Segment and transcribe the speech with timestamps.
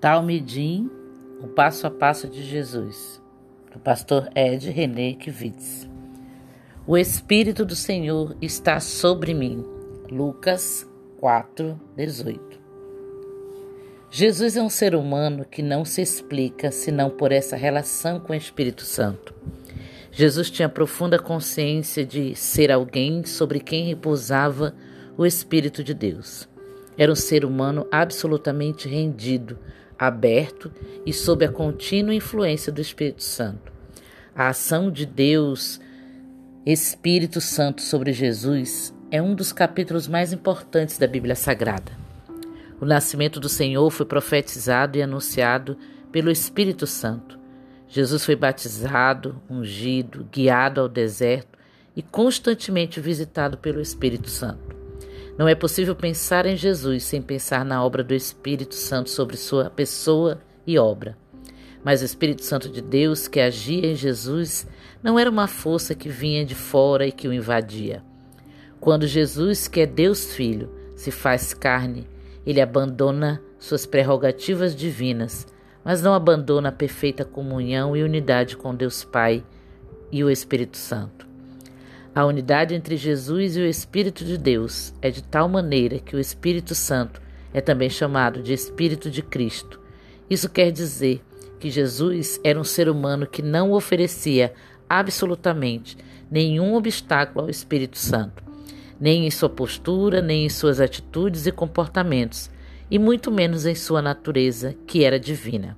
[0.00, 0.90] Talmidim,
[1.42, 3.20] o passo a passo de Jesus,
[3.72, 5.88] do pastor Ed René Kivitz.
[6.86, 9.64] O Espírito do Senhor está sobre mim.
[10.10, 10.86] Lucas
[11.18, 12.60] 4, 18.
[14.10, 18.36] Jesus é um ser humano que não se explica senão por essa relação com o
[18.36, 19.34] Espírito Santo.
[20.12, 24.74] Jesus tinha profunda consciência de ser alguém sobre quem repousava
[25.16, 26.46] o Espírito de Deus.
[26.98, 29.58] Era um ser humano absolutamente rendido
[29.98, 30.70] aberto
[31.04, 33.72] e sob a contínua influência do Espírito Santo.
[34.34, 35.80] A ação de Deus,
[36.64, 41.92] Espírito Santo sobre Jesus, é um dos capítulos mais importantes da Bíblia Sagrada.
[42.80, 45.78] O nascimento do Senhor foi profetizado e anunciado
[46.12, 47.38] pelo Espírito Santo.
[47.88, 51.56] Jesus foi batizado, ungido, guiado ao deserto
[51.94, 54.75] e constantemente visitado pelo Espírito Santo.
[55.38, 59.68] Não é possível pensar em Jesus sem pensar na obra do Espírito Santo sobre sua
[59.68, 61.16] pessoa e obra.
[61.84, 64.66] Mas o Espírito Santo de Deus que agia em Jesus
[65.02, 68.02] não era uma força que vinha de fora e que o invadia.
[68.80, 72.08] Quando Jesus, que é Deus Filho, se faz carne,
[72.46, 75.46] ele abandona suas prerrogativas divinas,
[75.84, 79.44] mas não abandona a perfeita comunhão e unidade com Deus Pai
[80.10, 81.25] e o Espírito Santo.
[82.16, 86.18] A unidade entre Jesus e o Espírito de Deus é de tal maneira que o
[86.18, 87.20] Espírito Santo
[87.52, 89.78] é também chamado de Espírito de Cristo.
[90.30, 91.22] Isso quer dizer
[91.60, 94.54] que Jesus era um ser humano que não oferecia
[94.88, 95.98] absolutamente
[96.30, 98.42] nenhum obstáculo ao Espírito Santo,
[98.98, 102.50] nem em sua postura, nem em suas atitudes e comportamentos,
[102.90, 105.76] e muito menos em sua natureza, que era divina.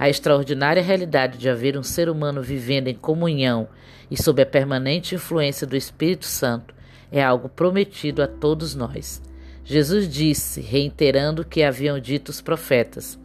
[0.00, 3.68] A extraordinária realidade de haver um ser humano vivendo em comunhão
[4.10, 6.74] e sob a permanente influência do Espírito Santo
[7.12, 9.20] é algo prometido a todos nós.
[9.62, 13.18] Jesus disse, reiterando o que haviam dito os profetas,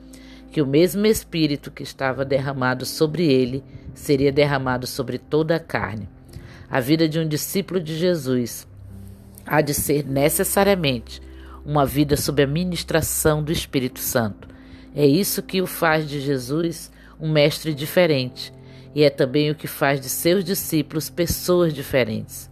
[0.52, 3.64] que o mesmo Espírito que estava derramado sobre ele
[3.94, 6.10] seria derramado sobre toda a carne.
[6.70, 8.68] A vida de um discípulo de Jesus
[9.46, 11.22] há de ser necessariamente
[11.66, 14.55] uma vida sob a ministração do Espírito Santo
[14.96, 16.90] é isso que o faz de Jesus
[17.20, 18.54] um mestre diferente,
[18.94, 22.50] e é também o que faz de seus discípulos pessoas diferentes.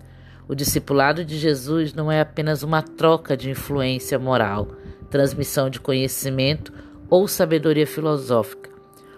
[0.47, 4.67] O discipulado de Jesus não é apenas uma troca de influência moral,
[5.09, 6.73] transmissão de conhecimento
[7.09, 8.69] ou sabedoria filosófica.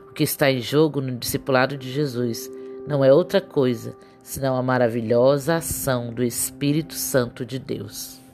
[0.07, 2.50] O que está em jogo no discipulado de Jesus
[2.88, 8.25] não é outra coisa senão a maravilhosa ação do Espírito Santo de Deus.